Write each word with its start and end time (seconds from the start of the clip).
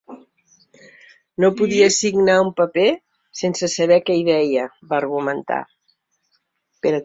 No 1.43 1.51
podia 1.59 1.89
signar 1.97 2.39
un 2.45 2.49
paper 2.61 2.87
sense 3.43 3.71
saber 3.77 4.01
què 4.09 4.19
hi 4.23 4.27
deia, 4.33 4.67
va 4.95 5.01
argumentar. 5.03 5.63